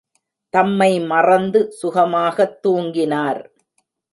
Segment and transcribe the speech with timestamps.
[0.53, 3.41] தம்மை மறந்து சுகமாகத் துங்கினார்.